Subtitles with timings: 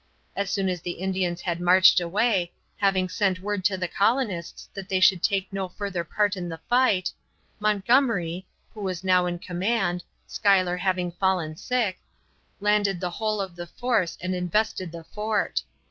[0.35, 4.89] As soon as the Indians had marched away, having sent word to the colonists that
[4.89, 7.11] they should take no further part in the fight,
[7.59, 11.99] Montgomery who was now in command, Schuyler having fallen sick
[12.59, 15.61] landed the whole of the force and invested the fort.